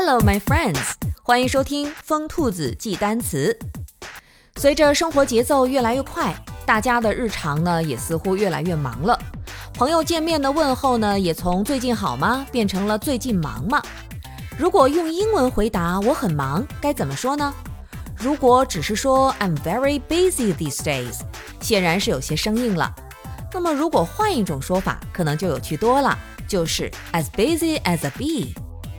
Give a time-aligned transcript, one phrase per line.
[0.00, 0.78] Hello, my friends！
[1.24, 3.58] 欢迎收听疯兔子记单词。
[4.54, 6.32] 随着生活节奏越来越快，
[6.64, 9.18] 大家的日常呢也似乎越来越忙了。
[9.74, 13.82] 朋友见面的问候呢，也从“最近好吗”变成了“最近忙吗”。
[14.56, 17.52] 如果用英文回答“我很忙”，该怎么说呢？
[18.16, 21.22] 如果只是说 “I'm very busy these days”，
[21.60, 22.94] 显然是有些生硬了。
[23.52, 28.54] 那么如果换一种说法，可能就有趣多了，就是 “as busy as a bee”。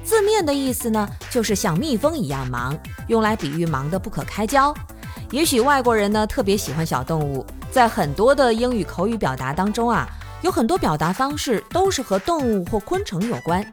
[0.10, 2.76] 字面的意思呢，就是像蜜蜂一样忙，
[3.10, 4.74] 用来比喻忙得不可开交。
[5.30, 10.10] 也许外国人呢特别喜欢小动物，在很多的英语口语表达当中啊，
[10.42, 13.64] 有很多表达方式都是和动物或昆虫有关。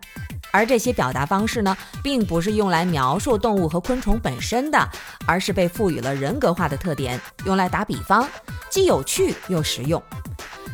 [0.50, 4.78] 而这些表达方式呢，并不是用来描述动物和昆虫本身的，
[5.26, 8.28] 而是被赋予了人格化的特点，用来打比方，
[8.68, 10.02] 既有趣又实用。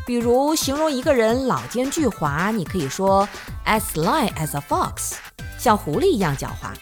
[0.05, 3.25] 比如形容一个人老奸巨猾，你可以说
[3.65, 5.13] as sly as a fox。
[5.63, 6.73] 像狐狸一样狡猾。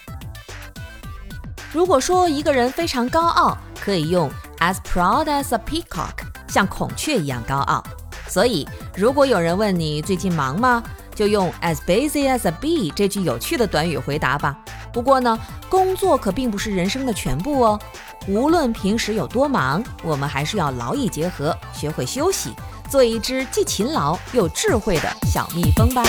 [1.72, 7.80] 如果说一个人非常高傲，可以用 as proud as a peacock，像孔雀一样高傲。
[8.28, 10.82] 所以，如果有人问你最近忙吗，
[11.14, 14.58] 就用 as busy as a bee 这句有趣的短语回答吧。
[14.92, 17.78] 不过呢，工作可并不是人生的全部哦。
[18.26, 22.52] 无论平时有多忙，我们还是要劳逸结合，学会休息，
[22.90, 26.02] 做一只既勤劳又智慧的小蜜蜂吧。